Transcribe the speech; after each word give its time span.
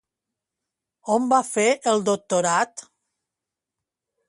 On 1.17 1.27
va 1.33 1.41
fer 1.51 1.67
el 1.93 2.03
doctorat? 2.09 2.85